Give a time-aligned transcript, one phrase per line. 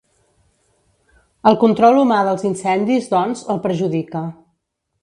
[1.51, 4.27] El control humà dels incendis, doncs, el perjudica.